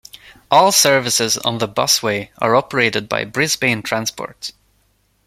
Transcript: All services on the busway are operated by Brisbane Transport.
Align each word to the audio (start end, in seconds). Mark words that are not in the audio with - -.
All 0.49 0.71
services 0.71 1.37
on 1.37 1.59
the 1.59 1.67
busway 1.67 2.29
are 2.39 2.55
operated 2.55 3.07
by 3.07 3.23
Brisbane 3.23 3.83
Transport. 3.83 4.51